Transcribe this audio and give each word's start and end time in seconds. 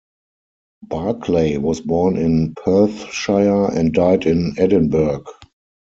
Barclay 0.81 1.57
was 1.59 1.79
born 1.81 2.17
in 2.17 2.55
Perthshire 2.55 3.65
and 3.71 3.93
died 3.93 4.25
in 4.25 4.55
Edinburgh. 4.57 5.25